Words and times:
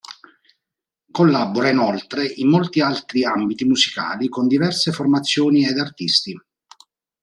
Collabora 1.11 1.69
inoltre 1.69 2.25
in 2.25 2.49
molti 2.49 2.79
altri 2.81 3.23
ambiti 3.23 3.65
musicali 3.65 4.29
con 4.29 4.47
diverse 4.47 4.91
formazioni 4.91 5.63
ed 5.67 5.77
artisti. 5.77 6.35